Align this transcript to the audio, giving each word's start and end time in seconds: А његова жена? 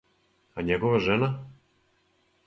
А 0.61 0.63
његова 0.69 0.99
жена? 1.07 1.29